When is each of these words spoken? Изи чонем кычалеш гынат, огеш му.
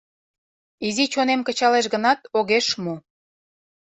Изи 0.87 1.05
чонем 1.13 1.41
кычалеш 1.47 1.85
гынат, 1.93 2.19
огеш 2.37 2.67
му. 2.83 2.95